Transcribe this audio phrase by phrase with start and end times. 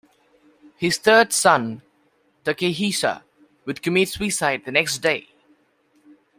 [0.77, 1.83] His third son
[2.43, 3.21] Takehisa
[3.65, 5.29] would commit suicide the next day.